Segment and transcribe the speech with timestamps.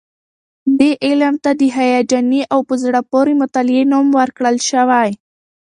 [0.79, 5.09] دې علم ته د هیجاني او په زړه پورې مطالعې نوم ورکړل شوی.